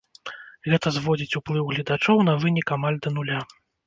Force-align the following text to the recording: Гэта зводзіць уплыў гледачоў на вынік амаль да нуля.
Гэта 0.71 0.87
зводзіць 0.95 1.37
уплыў 1.39 1.67
гледачоў 1.71 2.23
на 2.31 2.35
вынік 2.45 2.73
амаль 2.77 2.99
да 3.07 3.13
нуля. 3.19 3.39